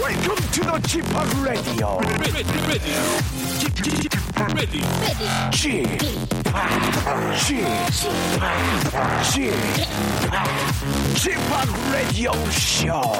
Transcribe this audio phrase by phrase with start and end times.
[0.00, 1.04] Welcome to the Chip
[1.44, 2.00] Radio.
[3.60, 4.12] Chip, Chip,
[11.14, 11.38] Chip,
[11.92, 13.12] Radio Show.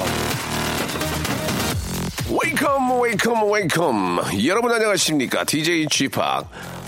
[2.27, 4.19] Welcome, welcome, welcome.
[4.47, 5.43] 여러분 안녕하십니까?
[5.43, 6.19] DJ Chip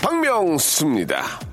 [0.02, 1.43] 박명수입니다.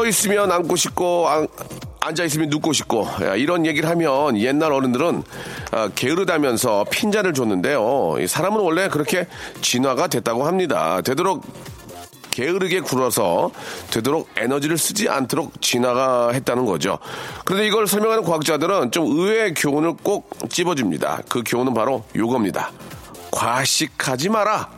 [0.00, 1.48] 서 있으면 앉고 싶고 안-
[2.00, 5.22] 앉아 있으면 눕고 싶고 야, 이런 얘기를 하면 옛날 어른들은
[5.72, 8.14] 아, 게으르다면서 핀잔을 줬는데요.
[8.18, 9.26] 이 사람은 원래 그렇게
[9.60, 11.02] 진화가 됐다고 합니다.
[11.02, 11.44] 되도록
[12.30, 13.50] 게으르게 굴어서
[13.90, 16.98] 되도록 에너지를 쓰지 않도록 진화가 했다는 거죠.
[17.44, 21.22] 그런데 이걸 설명하는 과학자들은 좀 의외의 교훈을 꼭 찝어줍니다.
[21.28, 22.70] 그 교훈은 바로 요겁니다.
[23.32, 24.70] 과식하지 마라.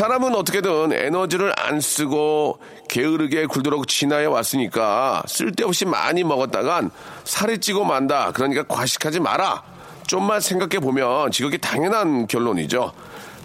[0.00, 6.90] 사람은 어떻게든 에너지를 안 쓰고 게으르게 굴도록 진화해 왔으니까 쓸데없이 많이 먹었다간
[7.24, 8.32] 살이 찌고 만다.
[8.32, 9.62] 그러니까 과식하지 마라.
[10.06, 12.94] 좀만 생각해 보면 지극히 당연한 결론이죠.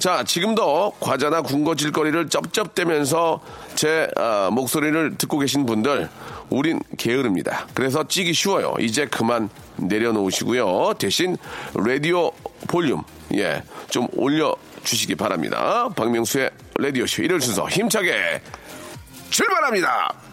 [0.06, 3.42] 자, 지금도 과자나 군것질거리를 쩝쩝대면서
[3.73, 6.08] 제 아, 목소리를 듣고 계신 분들,
[6.52, 7.66] 우린 게으릅니다.
[7.73, 8.75] 그래서 찌기 쉬워요.
[8.80, 10.94] 이제 그만 내려놓으시고요.
[11.00, 11.36] 대신
[11.73, 12.30] 라디오
[12.67, 13.02] 볼륨,
[13.34, 15.89] 예, 좀 올려 주시기 바랍니다.
[15.95, 18.44] 박명수의 라디오쇼 일요일 순서 힘차게
[19.31, 20.25] 출발합니다.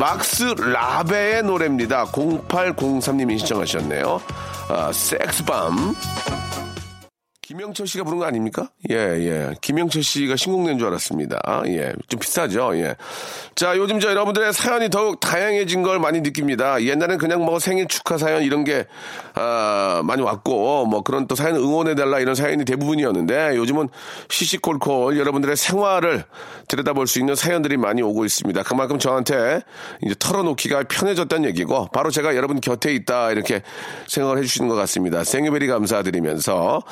[0.00, 2.06] 막스 라베의 노래입니다.
[2.06, 4.18] 0803님이 신청하셨네요.
[4.70, 5.94] 아, 섹스밤.
[7.50, 8.68] 김영철 씨가 부른 거 아닙니까?
[8.90, 9.54] 예, 예.
[9.60, 11.64] 김영철 씨가 신곡 낸 줄 알았습니다.
[11.66, 11.92] 예.
[12.06, 12.76] 좀 비싸죠?
[12.76, 12.94] 예.
[13.56, 16.80] 자, 요즘 저 여러분들의 사연이 더욱 다양해진 걸 많이 느낍니다.
[16.80, 18.86] 옛날엔 그냥 뭐 생일 축하 사연 이런 게,
[19.34, 23.88] 아, 많이 왔고, 뭐 그런 또 사연 응원해달라 이런 사연이 대부분이었는데, 요즘은
[24.28, 26.22] 시시콜콜 여러분들의 생활을
[26.68, 28.62] 들여다볼 수 있는 사연들이 많이 오고 있습니다.
[28.62, 29.62] 그만큼 저한테
[30.04, 33.62] 이제 털어놓기가 편해졌다는 얘기고, 바로 제가 여러분 곁에 있다, 이렇게
[34.06, 35.24] 생각을 해주시는 것 같습니다.
[35.24, 36.84] 생유베리 감사드리면서,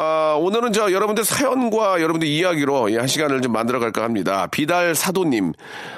[0.00, 4.46] 아, 오늘은 저 여러분들 사연과 여러분들 이야기로 예, 한 시간을 좀 만들어 갈까 합니다.
[4.46, 5.52] 비달 사도님,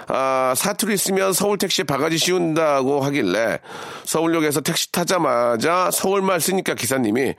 [0.08, 3.58] 아, 사투리 쓰면 서울 택시 바가지 씌운다고 하길래
[4.04, 7.34] 서울역에서 택시 타자마자 서울말 쓰니까 기사님이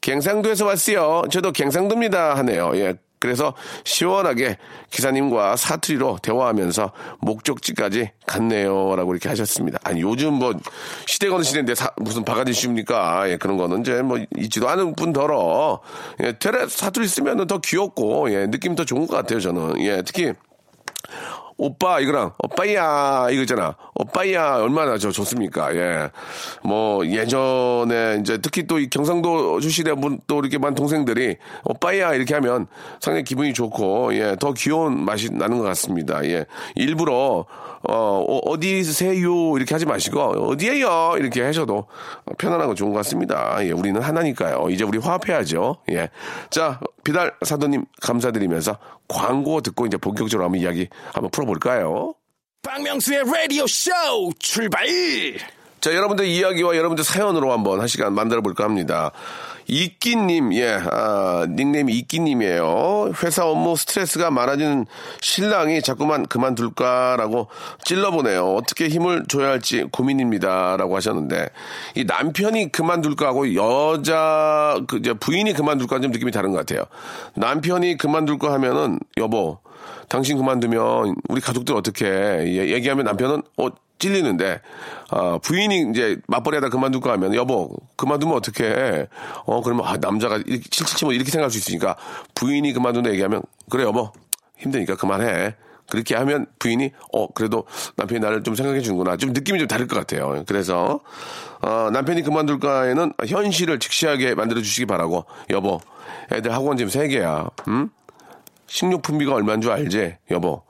[0.00, 1.22] 갱상도에서 왔어요.
[1.32, 2.36] 저도 갱상도입니다.
[2.36, 2.70] 하네요.
[2.76, 2.94] 예.
[3.22, 4.58] 그래서 시원하게
[4.90, 6.90] 기사님과 사투리로 대화하면서
[7.20, 8.96] 목적지까지 갔네요.
[8.96, 9.78] 라고 이렇게 하셨습니다.
[9.84, 10.52] 아니, 요즘 뭐,
[11.06, 13.30] 시대가 어느 시대인데 사- 무슨 바가지 씌웁니까?
[13.30, 15.80] 예, 그런 거는 이제 뭐, 있지도 않은 분더러,
[16.24, 19.80] 예, 테레 사투리 쓰면은 더 귀엽고, 예, 느낌 더 좋은 것 같아요, 저는.
[19.82, 20.32] 예, 특히,
[21.64, 23.76] 오빠 이거랑 오빠야 이거 있잖아.
[23.94, 25.72] 오빠야 얼마나 저 좋습니까?
[25.76, 26.10] 예.
[26.64, 32.66] 뭐 예전에 이제 특히 또 이 경상도 출신의 분또 이렇게 많은 동생들이 오빠야 이렇게 하면
[33.00, 36.24] 상당히 기분이 좋고 예 더 귀여운 맛이 나는 것 같습니다.
[36.24, 36.46] 예.
[36.74, 37.44] 일부러
[37.88, 39.56] 어 어디세요?
[39.56, 41.14] 이렇게 하지 마시고 어디에요?
[41.18, 41.86] 이렇게 하셔도
[42.38, 43.56] 편안하고 좋은 것 같습니다.
[43.64, 44.68] 예 우리는 하나니까요.
[44.70, 45.76] 이제 우리 화합해야죠.
[45.90, 46.08] 예
[46.50, 48.78] 자 비달 사도님 감사드리면서
[49.08, 52.14] 광고 듣고 이제 본격적으로 한번 이야기 한번 풀어 볼까요?
[52.62, 53.90] 박명수의 라디오 쇼
[54.38, 54.86] 출발!
[55.80, 59.10] 자, 여러분들 이야기와 여러분들 사연으로 한번 한 시간 만들어 볼까 합니다.
[59.66, 63.12] 이끼님, 예, 아, 닉네임이 이끼님이에요.
[63.22, 64.86] 회사 업무 스트레스가 많아지는
[65.20, 67.48] 신랑이 자꾸만 그만둘까라고
[67.84, 68.54] 찔러보네요.
[68.54, 71.48] 어떻게 힘을 줘야 할지 고민입니다라고 하셨는데
[71.96, 76.84] 이 남편이 그만둘까 하고 여자 그 이제 부인이 그만둘까 좀 느낌이 다른 것 같아요.
[77.34, 79.58] 남편이 그만둘까 하면은 여보,
[80.12, 82.44] 당신 그만두면 우리 가족들 어떻게 해?
[82.70, 83.68] 얘기하면 남편은 어
[83.98, 84.60] 찔리는데
[85.08, 89.08] 아, 부인이 이제 맞벌이하다 그만둘까 하면 여보 그만두면 어떻게 해?
[89.46, 91.96] 어 그러면 아 남자가 이렇게 칠칠치면 이렇게 생각할 수 있으니까
[92.34, 94.12] 부인이 그만둔다 얘기하면 그래 여보
[94.58, 95.54] 힘드니까 그만해.
[95.88, 97.64] 그렇게 하면 부인이 어 그래도
[97.96, 100.44] 남편이 나를 좀 생각해 주는구나 좀 느낌이 좀 다를 것 같아요.
[100.46, 101.00] 그래서
[101.62, 105.80] 어, 남편이 그만둘까에는 현실을 직시하게 만들어 주시기 바라고 여보
[106.30, 107.48] 애들 학원 지금 세 개야.
[107.68, 107.88] 음?
[108.72, 110.62] 식료품비가 얼마인 줄 알지 여보.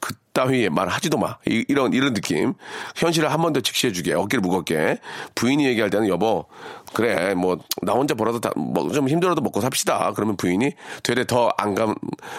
[0.00, 1.38] 그 따위 말 하지도 마.
[1.46, 2.54] 이, 런 이런 느낌.
[2.96, 4.12] 현실을 한 번 더 직시해 주게.
[4.14, 4.98] 어깨를 무겁게.
[5.36, 6.44] 부인이 얘기할 때는 여보,
[6.92, 10.12] 그래, 뭐, 나 혼자 벌어도 다, 뭐, 좀 힘들어도 먹고 삽시다.
[10.14, 10.72] 그러면 부인이
[11.04, 11.94] 되레 더 안 감,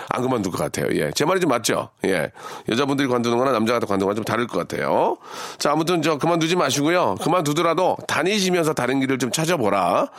[0.09, 0.88] 안 그만둘 것 같아요.
[1.00, 1.09] 예.
[1.15, 1.89] 제 말이 좀 맞죠?
[2.06, 2.31] 예.
[2.69, 5.18] 여자분들이 관두는 거나 남자가 관두는 거나 좀 다를 것 같아요.
[5.57, 7.15] 자, 아무튼 저 그만두지 마시고요.
[7.21, 10.09] 그만두더라도 다니시면서 다른 길을 좀 찾아보라.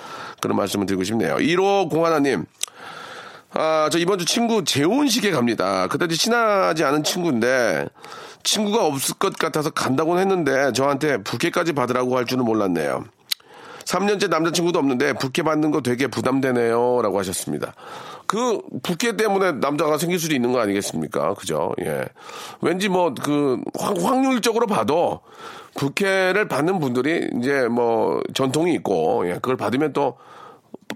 [0.41, 1.37] 그런 말씀을 드리고 싶네요.
[1.37, 2.47] 1호 공하나님.
[3.55, 5.87] 아, 저 이번 주 친구 재혼식에 갑니다.
[5.89, 7.87] 그다지 친하지 않은 친구인데
[8.43, 13.05] 친구가 없을 것 같아서 간다고는 했는데 저한테 부케까지 받으라고 할 줄은 몰랐네요.
[13.85, 17.01] 3년째 남자친구도 없는데 부케 받는 거 되게 부담되네요.
[17.03, 17.73] 라고 하셨습니다.
[18.27, 21.33] 그 부케 때문에 남자가 생길 수도 있는 거 아니겠습니까?
[21.35, 21.73] 그죠?
[21.81, 22.05] 예.
[22.61, 25.21] 왠지 뭐 그 확률적으로 봐도
[25.75, 29.35] 부케를 받는 분들이 이제 뭐 전통이 있고 예.
[29.35, 30.19] 그걸 받으면 또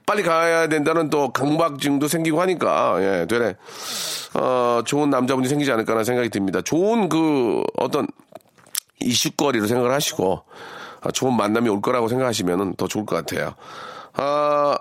[0.07, 3.57] 빨리 가야 된다는 또 강박증도 생기고 하니까 예, 되레
[4.35, 6.61] 어, 좋은 남자분이 생기지 않을까라는 생각이 듭니다.
[6.63, 8.07] 좋은 그 어떤
[9.01, 10.45] 이슈거리로 생각을 하시고
[11.03, 13.55] 아, 좋은 만남이 올 거라고 생각하시면 더 좋을 것 같아요.
[14.15, 14.79] 아,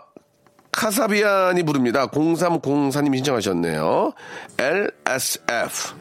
[0.72, 2.08] 카사비안이 부릅니다.
[2.08, 4.14] 0304님이 신청하셨네요.
[4.58, 5.96] LSF.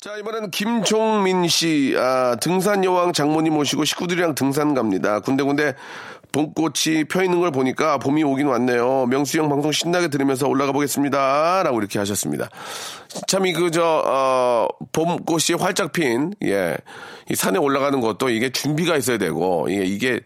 [0.00, 5.20] 자, 이번에는 김종민 씨, 아, 등산 여왕 장모님 모시고 식구들이랑 등산 갑니다.
[5.20, 5.76] 군데군데
[6.32, 9.06] 봄꽃이 펴 있는 걸 보니까 봄이 오긴 왔네요.
[9.06, 11.62] 명수 형 방송 신나게 들으면서 올라가 보겠습니다.
[11.62, 12.48] 라고 이렇게 하셨습니다.
[13.28, 16.76] 참, 이, 그, 저, 어, 봄꽃이 활짝 핀, 예.
[17.30, 20.20] 이 산에 올라가는 것도 이게 준비가 있어야 되고, 이게, 이게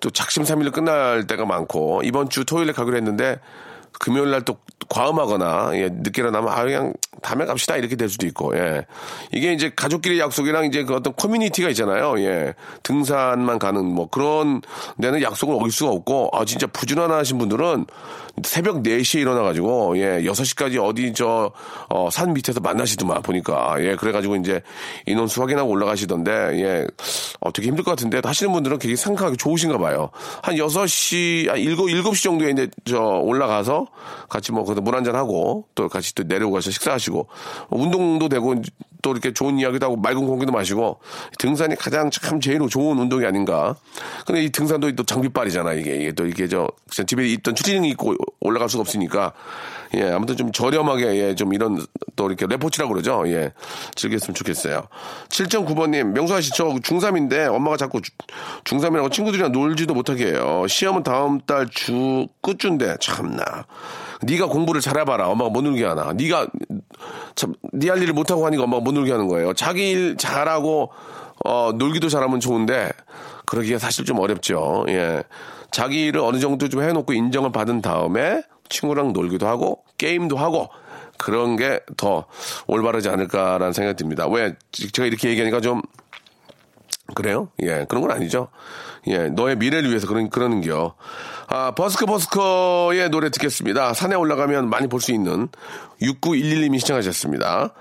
[0.00, 3.38] 또 작심삼일로 끝날 때가 많고, 이번 주 토요일에 가기로 했는데,
[4.00, 4.56] 금요일 날 또
[4.90, 6.92] 과음하거나 예, 늦게 일어나면 아 그냥
[7.22, 8.84] 다음에 갑시다 이렇게 될 수도 있고 예.
[9.32, 12.18] 이게 이제 가족끼리 약속이랑 이제 그 어떤 커뮤니티가 있잖아요.
[12.18, 12.54] 예.
[12.82, 14.62] 등산만 가는 뭐 그런
[15.00, 17.86] 데는 약속을 어길 수가 없고 아 진짜 부지런하신 분들은
[18.42, 21.52] 새벽 4시에 일어나 가지고 예, 6시까지 어디 저
[21.88, 24.60] 어, 산 밑에서 만나시더만 보니까 예, 그래 가지고 이제
[25.06, 26.86] 인원수 확인하고 올라가시던데 예.
[27.40, 30.10] 어, 되게 힘들 것 같은데 하시는 분들은 되게 생각하기 좋으신가 봐요.
[30.42, 33.86] 한 6시 한 7, 7시 정도에 이제 저 올라가서
[34.28, 37.26] 같이 뭐물 한잔 하고 또 같이 또 내려오고 가서 식사하시고.
[37.70, 38.54] 운동도 되고
[39.02, 41.00] 또 이렇게 좋은 이야기도 하고 맑은 공기도 마시고
[41.38, 43.74] 등산이 가장 참 제일 좋은 운동이 아닌가.
[44.26, 46.68] 근데 이 등산도 또 장비빨이잖아 이게 이게 또 이게 저
[47.06, 49.32] 집에 있던 추리닝이 있고 올라갈 수가 없으니까
[49.94, 53.52] 예 아무튼 좀 저렴하게 예, 좀 이런 또 이렇게 레포츠라고 그러죠 예
[53.96, 54.82] 즐겼으면 좋겠어요.
[55.30, 58.00] 7.9번님 명수아 씨 저 중3인데 엄마가 자꾸
[58.64, 60.66] 중3이라고 친구들이랑 놀지도 못하게 해요.
[60.68, 63.42] 시험은 다음 달 주 끝주인데 참나.
[64.22, 65.28] 네가 공부를 잘해봐라.
[65.28, 66.12] 엄마가 못 놀게 하나.
[66.12, 66.48] 네가
[67.34, 69.52] 참네할 일을 못하고 하니까 엄마가 못 놀게 하는 거예요.
[69.54, 70.90] 자기 일 잘하고
[71.44, 72.90] 어, 놀기도 잘하면 좋은데
[73.46, 74.84] 그러기가 사실 좀 어렵죠.
[74.88, 75.22] 예.
[75.70, 80.68] 자기 일을 어느 정도 좀 해놓고 인정을 받은 다음에 친구랑 놀기도 하고 게임도 하고
[81.18, 82.24] 그런 게 더
[82.66, 84.26] 올바르지 않을까라는 생각이 듭니다.
[84.26, 85.82] 왜 제가 이렇게 얘기하니까 좀
[87.14, 87.48] 그래요?
[87.62, 88.48] 예, 그런 건 아니죠.
[89.06, 90.94] 예, 너의 미래를 위해서 그런, 그러는겨.
[91.48, 93.94] 아, 버스커 버스커의 노래 듣겠습니다.
[93.94, 95.48] 산에 올라가면 많이 볼 수 있는
[96.02, 97.72] 6911님이 시청하셨습니다.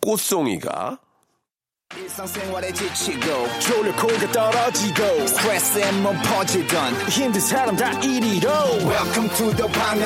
[0.00, 0.98] 꽃송이가.
[2.74, 3.46] 지치고,
[4.32, 5.04] 떨어지고,
[6.22, 6.94] 퍼지던,
[8.84, 10.02] welcome to the Bang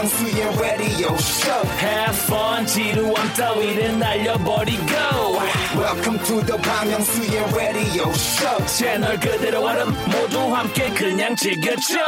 [0.60, 5.29] radio show Have fun 지루함 따위를 날려버리고
[5.76, 8.66] welcome to the Myung-soo's radio show.
[8.66, 11.98] 채널 그대로 얼음 모두 함께 그냥 즐겨줘.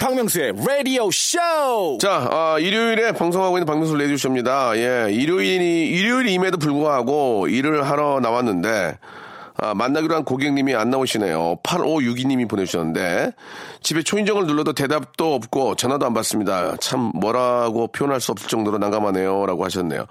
[0.00, 1.38] 박명수의 라디오 쇼
[2.00, 4.76] 자, 아, 일요일에 방송하고 있는 박명수 레디오 쇼입니다.
[4.76, 8.98] 예, 일요일이, 일요일임에도 불구하고 일을 하러 나왔는데,
[9.60, 11.58] 아, 만나기로 한 고객님이 안 나오시네요.
[11.62, 13.32] 8562님이 보내주셨는데,
[13.82, 16.76] 집에 초인종을 눌러도 대답도 없고 전화도 안 받습니다.
[16.80, 19.44] 참 뭐라고 표현할 수 없을 정도로 난감하네요.
[19.46, 20.06] 라고 하셨네요.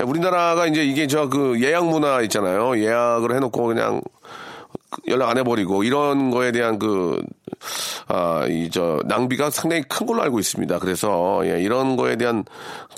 [0.00, 2.78] 예, 우리나라가 이제 이게 저 그 예약 문화 있잖아요.
[2.78, 4.00] 예약을 해놓고 그냥
[5.06, 7.22] 연락 안 해버리고 이런 거에 대한 그,
[8.08, 10.78] 아, 이, 저, 낭비가 상당히 큰 걸로 알고 있습니다.
[10.80, 12.44] 그래서, 예, 이런 거에 대한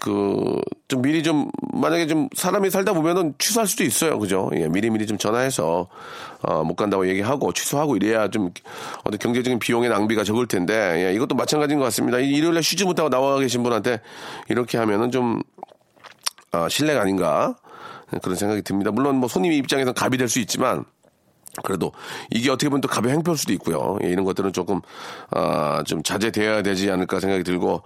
[0.01, 4.19] 그, 좀 미리 좀, 만약에 좀 사람이 살다 보면은 취소할 수도 있어요.
[4.19, 4.51] 그죠?
[4.55, 5.89] 예, 미리미리 좀 전화해서,
[6.43, 8.51] 어, 못 간다고 얘기하고 취소하고 이래야 좀
[9.05, 12.19] 어떤 경제적인 비용의 낭비가 적을 텐데, 예, 이것도 마찬가지인 것 같습니다.
[12.19, 14.01] 이 일요일에 쉬지 못하고 나와 계신 분한테
[14.49, 15.41] 이렇게 하면은 좀,
[16.53, 17.57] 아, 신뢰가 아닌가.
[18.23, 18.91] 그런 생각이 듭니다.
[18.91, 20.85] 물론 뭐 손님 입장에서는 갑이 될 수 있지만,
[21.63, 21.93] 그래도
[22.31, 23.99] 이게 어떻게 보면 또 가벼운 행표일 수도 있고요.
[24.05, 24.81] 예, 이런 것들은 조금
[25.31, 27.83] 아, 좀 자제돼야 되지 않을까 생각이 들고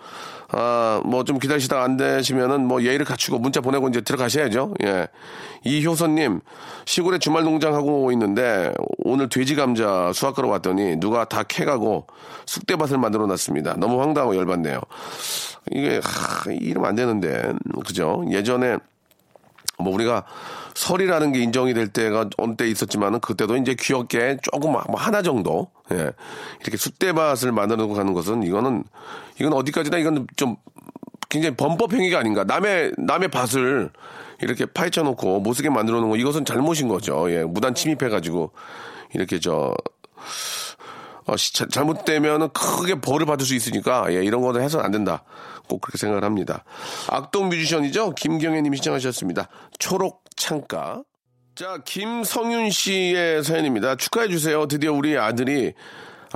[0.51, 4.75] 아, 뭐 좀 기다리시다가 안 되시면은 뭐 예의를 갖추고 문자 보내고 이제 들어가셔야죠.
[4.85, 5.09] 예.
[5.65, 6.41] 이효선님
[6.85, 12.07] 시골에 주말 농장 하고 있는데 오늘 돼지 감자 수확하러 왔더니 누가 다 캐가고
[12.47, 13.75] 쑥대밭을 만들어 놨습니다.
[13.79, 14.81] 너무 황당하고 열받네요.
[15.73, 17.53] 이게 하, 이러면 안 되는데
[17.87, 18.23] 그죠?
[18.31, 18.77] 예전에
[19.79, 20.25] 뭐 우리가
[20.75, 25.71] 설이라는 게 인정이 될 때가 어느 때 있었지만은 그때도 이제 귀엽게 조금 뭐 하나 정도
[25.93, 26.11] 예
[26.61, 28.85] 이렇게 숫대밭을 만들어 가는 것은 이거는
[29.41, 30.57] 이건 어디까지나 이건 좀
[31.29, 33.91] 굉장히 범법 행위가 아닌가 남의 남의 밭을
[34.41, 38.53] 이렇게 파헤쳐 놓고 못 쓰게 만들어 놓은 거 이것은 잘못인 거죠 예 무단 침입해 가지고
[39.13, 39.75] 이렇게 저
[41.27, 45.25] 어, 잘못되면은 크게 벌을 받을 수 있으니까 예, 이런 거는 해서는 안 된다.
[45.69, 46.65] 꼭 그렇게 생각을 합니다.
[47.09, 48.15] 악동 뮤지션이죠.
[48.15, 49.49] 김경애님이 시청하셨습니다.
[49.79, 51.03] 초록 창가.
[51.55, 53.97] 자, 김성윤 씨의 사연입니다.
[53.97, 54.67] 축하해 주세요.
[54.67, 55.75] 드디어 우리 아들이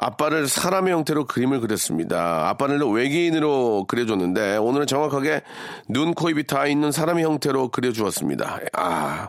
[0.00, 2.48] 아빠를 사람의 형태로 그림을 그렸습니다.
[2.48, 5.42] 아빠를 외계인으로 그려줬는데 오늘은 정확하게
[5.88, 8.60] 눈, 코, 입이 다 있는 사람의 형태로 그려주었습니다.
[8.74, 9.28] 아,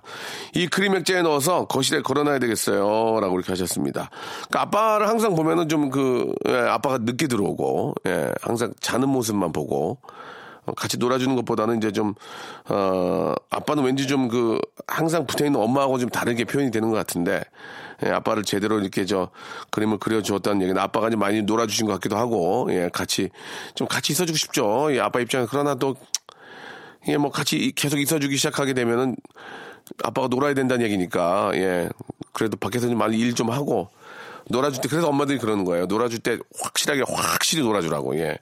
[0.54, 3.20] 이 그림 액자에 넣어서 거실에 걸어놔야 되겠어요.
[3.20, 4.10] 라고 이렇게 하셨습니다.
[4.48, 9.98] 그러니까 아빠를 항상 보면은 좀 그, 예, 아빠가 늦게 들어오고, 예, 항상 자는 모습만 보고,
[10.04, 10.19] 어,
[10.76, 12.14] 같이 놀아주는 것보다는 이제 좀,
[12.70, 17.44] 어, 아빠는 왠지 좀 그, 항상 붙어 있는 엄마하고 좀 다르게 표현이 되는 것 같은데,
[18.06, 19.30] 예, 아빠를 제대로 이렇게 저
[19.72, 23.30] 그림을 그려주었다는 얘기는 아빠가 좀 많이 놀아주신 것 같기도 하고, 예, 같이,
[23.76, 24.94] 좀 같이 있어주고 싶죠.
[24.94, 25.46] 예, 아빠 입장에.
[25.50, 25.96] 그러나 또,
[27.08, 29.16] 예, 뭐 같이 계속 있어주기 시작하게 되면은
[30.04, 31.90] 아빠가 놀아야 된다는 얘기니까, 예,
[32.34, 33.90] 그래도 밖에서 좀 많이 일 좀 하고,
[34.50, 35.86] 놀아줄 때, 그래서 엄마들이 그러는 거예요.
[35.86, 38.38] 놀아줄 때 확실하게, 확실히 놀아주라고, 예.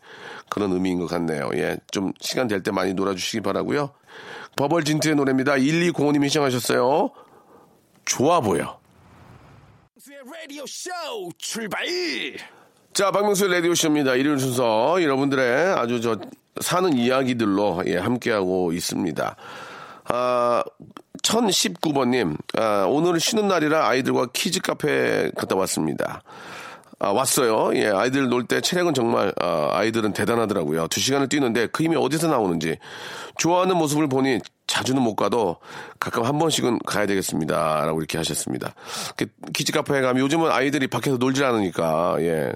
[0.50, 1.50] 그런 의미인 것 같네요.
[1.56, 1.78] 예.
[1.92, 3.92] 좀 시간 될 때 많이 놀아주시기 바라고요
[4.56, 5.54] 버벌진트의 노래입니다.
[5.56, 7.12] 1205님이 시청하셨어요.
[8.06, 8.80] 좋아 보여.
[10.48, 10.90] 라디오 쇼
[11.38, 11.86] 출발
[12.94, 14.16] 자, 박명수의 라디오쇼입니다.
[14.16, 15.02] 일요일 순서.
[15.02, 16.18] 여러분들의 아주 저,
[16.62, 19.36] 사는 이야기들로, 예, 함께하고 있습니다.
[20.06, 20.64] 아,
[21.28, 26.22] 1019번님, 아, 오늘 쉬는 날이라 아이들과 키즈 카페 갔다 왔습니다.
[27.00, 27.76] 아, 왔어요.
[27.76, 30.88] 예, 아이들 놀 때 체력은 정말, 아, 아이들은 대단하더라고요.
[30.88, 32.78] 두 시간을 뛰는데 그 힘이 어디서 나오는지.
[33.38, 35.58] 좋아하는 모습을 보니 자주는 못 가도
[36.00, 37.86] 가끔 한 번씩은 가야 되겠습니다.
[37.86, 38.74] 라고 이렇게 하셨습니다.
[39.16, 42.52] 그 키즈 카페에 가면 요즘은 아이들이 밖에서 놀질 않으니까, 예.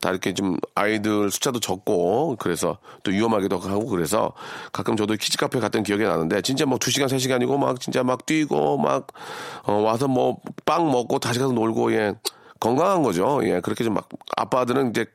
[0.00, 4.32] 다 이렇게 좀 아이들 숫자도 적고, 그래서 또 위험하기도 하고 그래서
[4.72, 8.24] 가끔 저도 키즈 카페 갔던 기억이 나는데 진짜 뭐두 시간, 세 시간이고 막 진짜 막
[8.24, 9.08] 뛰고 막,
[9.64, 12.14] 어, 와서 뭐 빵 먹고 다시 가서 놀고, 예.
[12.60, 13.40] 건강한 거죠.
[13.44, 15.06] 예, 그렇게 좀 막, 아빠들은 이제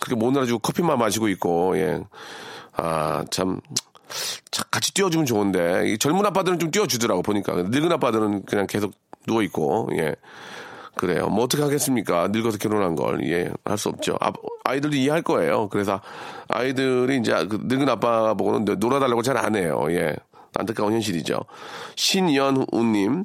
[0.00, 2.00] 그렇게 못 놀아주고 커피만 마시고 있고, 예.
[2.76, 3.89] 아, 참, 자,
[4.80, 7.52] 같이 뛰어주면 좋은데, 이 젊은 아빠들은 좀 뛰어주더라고, 보니까.
[7.54, 8.92] 늙은 아빠들은 그냥 계속
[9.26, 10.14] 누워 있고, 예.
[10.96, 11.28] 그래요.
[11.28, 12.28] 뭐 어떻게 하겠습니까?
[12.28, 13.22] 늙어서 결혼한 걸.
[13.30, 14.16] 예, 할 수 없죠.
[14.20, 14.32] 아,
[14.64, 15.68] 아이들도 이해할 거예요.
[15.68, 16.00] 그래서
[16.48, 19.86] 아이들이 이제 그 늙은 아빠 보고는 놀아달라고 잘 안 해요.
[19.90, 20.16] 예.
[20.58, 21.38] 안타까운 현실이죠.
[21.96, 23.24] 신연우님.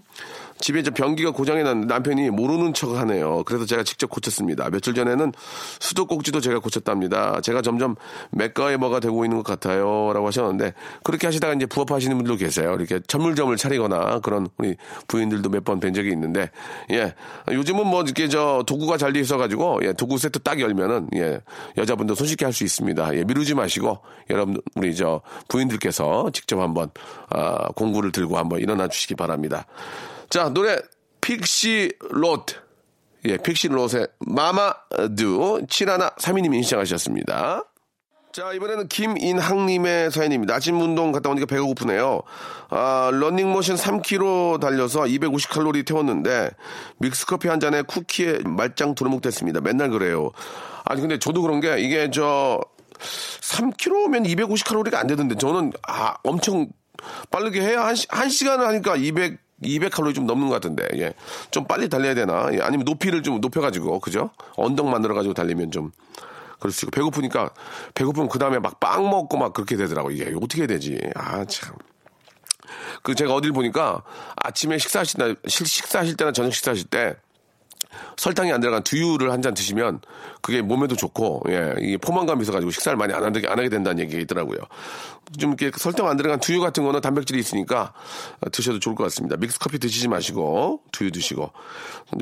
[0.60, 3.44] 집에 저 변기가 고장이 났는데 남편이 모르는 척 하네요.
[3.46, 4.70] 그래서 제가 직접 고쳤습니다.
[4.70, 5.34] 며칠 전에는
[5.80, 7.42] 수도꼭지도 제가 고쳤답니다.
[7.42, 7.96] 제가 점점
[8.32, 10.12] 맥가이버가 되고 있는 것 같아요.
[10.14, 12.74] 라고 하셨는데 그렇게 하시다가 이제 부업하시는 분들도 계세요.
[12.76, 14.76] 이렇게 천물점을 차리거나 그런 우리
[15.08, 16.50] 부인들도 몇 번 뵌 적이 있는데
[16.92, 17.14] 예.
[17.52, 19.94] 요즘은 뭐 이렇게 저 도구가 잘 돼 있어가지고 예.
[19.94, 21.42] 도구 세트 딱 열면은 예.
[21.78, 23.16] 여자분도 손쉽게 할 수 있습니다.
[23.18, 23.24] 예.
[23.26, 26.90] 미루지 마시고 여러분 우리 저 부인들께서 직접 한번
[27.30, 29.66] 아, 공구를 들고 한번 일어나 주시기 바랍니다.
[30.30, 30.78] 자, 노래
[31.22, 32.46] 픽시 롯.
[33.26, 37.64] 예, 픽시 롯의 마마두 7132님이 신청하셨습니다.
[38.36, 40.56] 자, 이번에는 김인학님의 사연입니다.
[40.56, 42.22] 아침 운동 갔다 오니까 배가 고프네요.
[42.70, 46.52] 아, 런닝머신 3km 달려서 250칼로리 태웠는데,
[46.98, 49.62] 믹스커피 한 잔에 쿠키에 말짱 두루묵 됐습니다.
[49.62, 50.32] 맨날 그래요.
[50.84, 52.60] 아니, 근데 저도 그런 게, 이게 저,
[53.00, 56.68] 3km면 250칼로리가 안 되던데, 저는, 아, 엄청
[57.32, 61.14] 빠르게 해야 한, 시, 한 시간을 하니까 200, 200 칼로리 좀 넘는 것 같은데, 예.
[61.52, 62.50] 좀 빨리 달려야 되나?
[62.54, 64.30] 예, 아니면 높이를 좀 높여가지고, 그죠?
[64.56, 65.92] 언덕 만들어가지고 달리면 좀.
[66.60, 67.50] 그럴 수 있고, 배고프니까,
[67.94, 70.12] 배고프면 그 다음에 막 빵 먹고 막 그렇게 되더라고.
[70.12, 71.00] 이게 어떻게 해야 되지?
[71.16, 71.76] 아, 참.
[73.04, 74.02] 그 제가 어딜 보니까
[74.36, 77.16] 아침에 식사하실 때, 식- 식사하실 때나 저녁 식사하실 때
[78.18, 80.00] 설탕이 안 들어간 두유를 한 잔 드시면
[80.42, 84.20] 그게 몸에도 좋고, 예, 이게 포만감이 있어가지고 식사를 많이 안 하게, 안 하게 된다는 얘기가
[84.22, 84.60] 있더라고요.
[85.40, 87.94] 좀 이렇게 설탕 안 들어간 두유 같은 거는 단백질이 있으니까
[88.42, 89.38] 어, 드셔도 좋을 것 같습니다.
[89.38, 91.52] 믹스커피 드시지 마시고, 두유 드시고.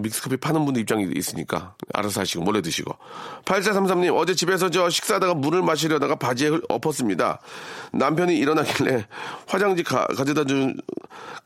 [0.01, 2.95] 믹스커피 파는 분도 입장이 있으니까 알아서 하시고, 몰래 드시고.
[3.45, 7.39] 8433님, 어제 집에서 저 식사하다가 물을 마시려다가 바지에 흘- 엎었습니다.
[7.93, 9.05] 남편이 일어나길래
[9.48, 10.75] 화장지 가, 가져다 준,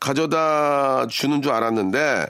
[0.00, 2.26] 가져다 주는 줄 알았는데,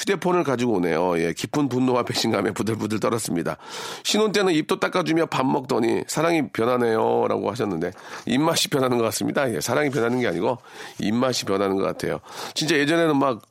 [0.00, 1.18] 휴대폰을 가지고 오네요.
[1.18, 3.56] 예, 깊은 분노와 배신감에 부들부들 떨었습니다.
[4.02, 7.26] 신혼 때는 입도 닦아주며 밥 먹더니 사랑이 변하네요.
[7.28, 7.92] 라고 하셨는데,
[8.26, 9.52] 입맛이 변하는 것 같습니다.
[9.54, 10.58] 예, 사랑이 변하는 게 아니고,
[11.00, 12.20] 입맛이 변하는 것 같아요.
[12.54, 13.42] 진짜 예전에는 막,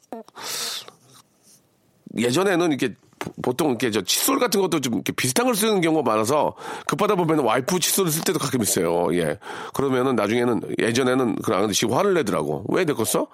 [2.18, 6.10] 예전에는 이렇게 보- 보통 이렇게 저 칫솔 같은 것도 좀 이렇게 비슷한 걸 쓰는 경우가
[6.10, 6.56] 많아서
[6.88, 9.13] 급하다 보면 와이프 칫솔을 쓸 때도 가끔 있어요.
[9.15, 9.38] 예.
[9.74, 12.63] 그러면은 나중에는 예전에는 그런 안 하듯이 화를 내더라고.
[12.70, 13.27] 왜 내 거 써?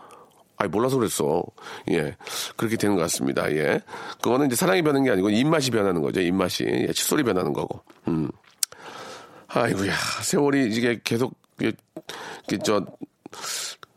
[0.57, 1.43] 아이, 몰라서 그랬어.
[1.91, 2.15] 예.
[2.55, 3.51] 그렇게 되는 것 같습니다.
[3.51, 3.81] 예.
[4.21, 6.21] 그거는 이제 사랑이 변하는 게 아니고 입맛이 변하는 거죠.
[6.21, 6.65] 입맛이.
[6.65, 7.81] 예, 칫솔이 변하는 거고.
[8.07, 8.29] 음.
[9.47, 9.93] 아이고야.
[10.21, 11.73] 세월이 이게 계속, 이게,
[12.47, 12.85] 이게 저,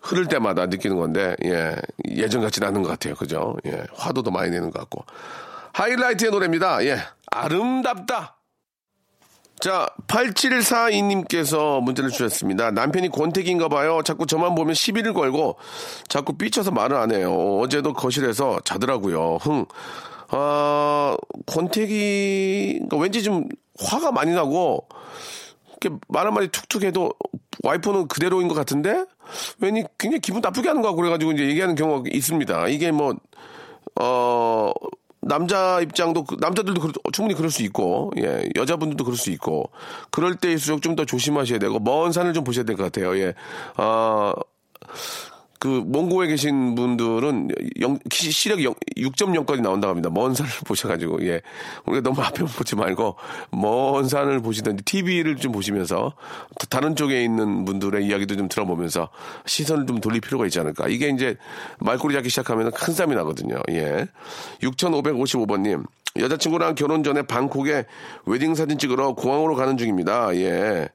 [0.01, 1.77] 흐를 때마다 느끼는 건데, 예.
[2.11, 3.15] 예전 같지는 않은 것 같아요.
[3.15, 3.57] 그죠?
[3.67, 3.85] 예.
[3.95, 5.05] 화도 더 많이 내는 것 같고.
[5.73, 6.85] 하이라이트의 노래입니다.
[6.87, 6.99] 예.
[7.31, 8.38] 아름답다.
[9.61, 12.71] 자, 8742님께서 문자를 주셨습니다.
[12.71, 14.03] 남편이 권태기인가 봐요.
[14.05, 15.57] 자꾸 저만 보면 시비를 걸고
[16.09, 17.59] 자꾸 삐쳐서 말을 안 해요.
[17.61, 19.39] 어제도 거실에서 자더라고요.
[19.41, 19.67] 흥.
[20.29, 23.49] 아, 권태기, 그러니까 왠지 좀
[23.81, 24.87] 화가 많이 나고
[26.09, 27.13] 말 한마디 툭툭 해도
[27.63, 29.05] 와이프는 그대로인 것 같은데
[29.61, 32.69] 왠지 굉장히 기분 나쁘게 하는 거 같고 그래가지고 이제 얘기하는 경우가 있습니다.
[32.69, 33.15] 이게 뭐,
[34.01, 34.73] 어,
[35.29, 39.71] 남자 입장도 그- 남자들도 그럴- 충분히 그럴 수 있고 예 여자분들도 그럴 수 있고
[40.11, 43.17] 그럴 때일수록 좀 더 조심하셔야 되고 먼 산을 좀 보셔야 될 것 같아요.
[43.19, 43.35] 예
[43.77, 44.35] 아
[45.59, 47.49] 그 몽고에 계신 분들은
[47.81, 50.09] 영, 시- 시력 6.0까지 나온다고 합니다.
[50.11, 51.41] 먼 산을 보셔가지고, 예.
[51.87, 53.17] 우리가 너무 앞에 보지 말고,
[53.51, 56.13] 먼 산을 보시든지, TV를 좀 보시면서,
[56.71, 59.09] 다른 쪽에 있는 분들의 이야기도 좀 들어보면서,
[59.47, 60.87] 시선을 좀 돌릴 필요가 있지 않을까.
[60.89, 61.37] 이게 이제,
[61.81, 63.57] 말꼬리 잡기 시작하면 큰 쌈이 나거든요.
[63.71, 64.07] 예.
[64.63, 65.85] 6555번님.
[66.19, 67.85] 여자친구랑 결혼 전에 방콕에
[68.27, 70.35] 웨딩 사진 찍으러 공항으로 가는 중입니다.
[70.37, 70.89] 예.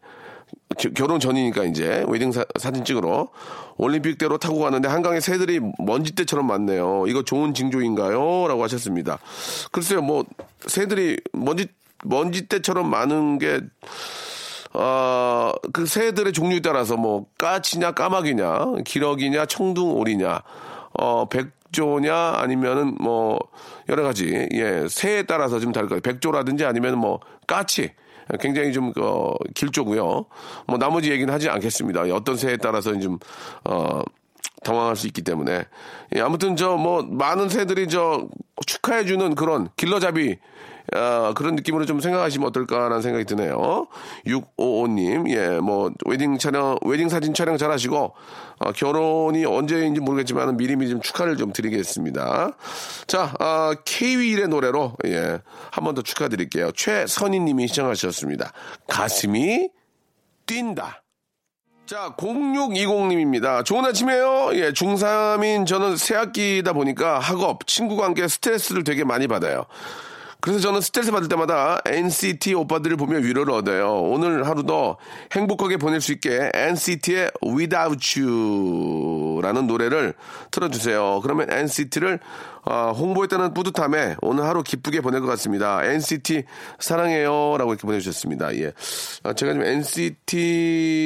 [0.78, 2.44] 겨- 결혼 전이니까 이제 웨딩 사,
[2.74, 3.30] 진 찍으러
[3.78, 7.06] 올림픽대로 타고 가는데 한강에 새들이 먼지떼처럼 많네요.
[7.08, 8.48] 이거 좋은 징조인가요?
[8.48, 9.20] 라고 하셨습니다.
[9.72, 10.26] 글쎄요, 뭐
[10.68, 11.68] 새들이 먼지
[12.06, 13.62] 먼지떼처럼 많은 게
[14.74, 20.42] 어, 그 새들의 종류에 따라서 뭐 까치냐 까마귀냐 기러기냐 청둥오리냐
[21.00, 23.40] 어 백조냐 아니면은 뭐
[23.90, 27.92] 여러 가지 예 새에 따라서 좀 다를 거예요 백조라든지 아니면 뭐 까치
[28.40, 30.26] 굉장히 좀, 어, 길조고요.
[30.68, 32.02] 뭐, 나머지 얘기는 하지 않겠습니다.
[32.14, 33.20] 어떤 새에 따라서 좀,
[33.66, 34.02] 어,
[34.64, 35.66] 당황할 수 있기 때문에.
[36.16, 38.28] 예, 아무튼 저, 뭐, 많은 새들이 저,
[38.66, 40.38] 축하해주는 그런 길러잡이,
[40.96, 43.88] 어, 그런 느낌으로 좀 생각하시면 어떨까라는 생각이 드네요.
[44.28, 48.14] 655님, 예, 뭐, 웨딩 촬영, 웨딩 사진 촬영 잘 하시고,
[48.60, 52.52] 어, 결혼이 언제인지 모르겠지만 미리미리 좀 축하를 좀 드리겠습니다.
[53.08, 55.40] 자, 아, K-윌의 노래로, 예,
[55.72, 56.72] 한 번 더 축하드릴게요.
[56.72, 58.52] 최선희 님이 시청하셨습니다.
[58.88, 59.70] 가슴이
[60.48, 61.04] 뛴다.
[61.86, 63.64] 자, 0620님입니다.
[63.66, 64.52] 좋은 아침이에요.
[64.54, 67.60] 예, 중3인 저는 새학기다 보니까 학업,
[68.02, 69.66] 함께 스트레스를 되게 많이 받아요.
[70.44, 73.94] 그래서 저는 스트레스 받을 때마다 NCT 오빠들을 보며 위로를 얻어요.
[73.94, 74.98] 오늘 하루도
[75.32, 80.14] 행복하게 보낼 수 있게 NCT의 Without You라는 노래를
[80.52, 81.22] 틀어주세요.
[81.24, 82.20] 그러면 NCT를
[82.66, 85.82] 어, 홍보했다는 뿌듯함에 오늘 하루 기쁘게 보낼 것 같습니다.
[85.82, 86.44] NCT
[86.78, 87.56] 사랑해요.
[87.58, 88.54] 라고 이렇게 보내주셨습니다.
[88.58, 88.74] 예.
[89.24, 91.00] 아, 제가 좀 NCT를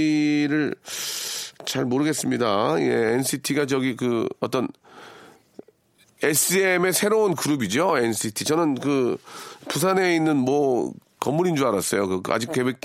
[1.63, 2.77] 잘 모르겠습니다.
[2.79, 4.67] 예, NCT가 저기 그 어떤
[6.23, 7.97] SM의 새로운 그룹이죠.
[7.97, 8.45] NCT.
[8.45, 9.17] 저는 그
[9.69, 12.21] 부산에 있는 뭐 건물인 줄 알았어요.
[12.21, 12.77] 그 아직 계획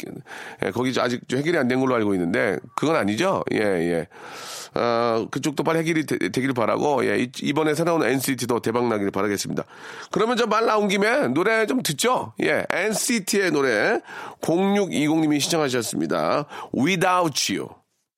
[0.64, 3.44] 예, 거기 아직 해결이 안 된 걸로 알고 있는데 그건 아니죠.
[3.52, 4.08] 예, 예.
[4.74, 9.64] 아, 그쪽도 빨리 해결이 되, 길 바라고 예, 이- 이번에 새로운 NCT도 대박 나기를 바라겠습니다.
[10.10, 12.32] 그러면 저 말 나온 김에 노래 좀 듣죠.
[12.42, 14.00] 예, NCT의 노래
[14.40, 16.46] 0620님이 신청하셨습니다.
[16.74, 17.68] Without You.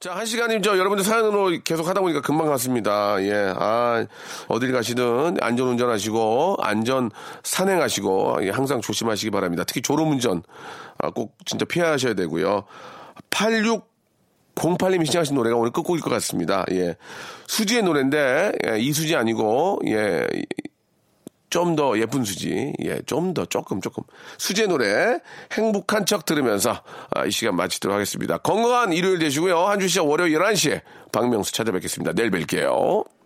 [0.00, 3.22] 자, 한 시간이 저 여러분들 사연으로 계속 하다 보니까 금방 갔습니다.
[3.22, 4.06] 예, 아,
[4.48, 7.10] 어딜 가시든 안전 운전하시고, 안전
[7.44, 9.62] 산행하시고, 예, 항상 조심하시기 바랍니다.
[9.66, 10.42] 특히 졸음운전,
[10.96, 12.64] 아, 꼭 진짜 피하셔야 되고요.
[13.28, 16.64] 8608님이 신청하신 노래가 오늘 끝곡일 것 같습니다.
[16.70, 16.96] 예.
[17.46, 20.26] 수지의 노래인데, 예, 이수지 아니고, 예,
[21.50, 24.02] 좀 더 예쁜 수지, 예, 좀 더 조금 조금
[24.38, 25.18] 수지의 노래
[25.52, 28.38] 행복한 척 들으면서 아, 이 시간 마치도록 하겠습니다.
[28.38, 29.58] 건강한 일요일 되시고요.
[29.66, 30.82] 한 주 시작 월요일 11시에
[31.12, 32.12] 박명수 찾아뵙겠습니다.
[32.12, 33.19] 내일 뵐게요.